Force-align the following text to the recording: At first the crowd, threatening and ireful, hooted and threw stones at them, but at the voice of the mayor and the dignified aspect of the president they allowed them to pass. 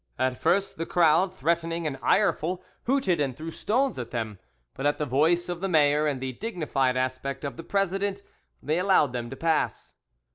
At 0.17 0.39
first 0.39 0.77
the 0.77 0.87
crowd, 0.87 1.31
threatening 1.31 1.85
and 1.85 1.99
ireful, 2.01 2.63
hooted 2.85 3.19
and 3.19 3.37
threw 3.37 3.51
stones 3.51 3.99
at 3.99 4.09
them, 4.09 4.39
but 4.73 4.87
at 4.87 4.97
the 4.97 5.05
voice 5.05 5.47
of 5.47 5.61
the 5.61 5.69
mayor 5.69 6.07
and 6.07 6.19
the 6.19 6.33
dignified 6.33 6.97
aspect 6.97 7.45
of 7.45 7.55
the 7.55 7.61
president 7.63 8.23
they 8.63 8.79
allowed 8.79 9.13
them 9.13 9.29
to 9.29 9.35
pass. 9.35 9.93